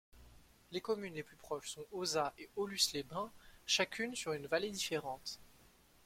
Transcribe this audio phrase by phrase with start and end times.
[0.71, 3.29] Les communes les plus proches sont Auzat et Aulus-les-Bains,
[3.67, 5.37] chacune sur une vallée différente.